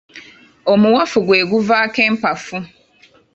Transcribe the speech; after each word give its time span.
Omuwafu 0.71 1.17
gwe 1.25 1.39
guvaako 1.51 1.99
empafu. 2.09 2.57